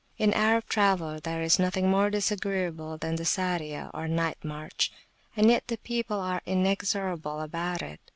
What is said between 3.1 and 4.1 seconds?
the Sariyah or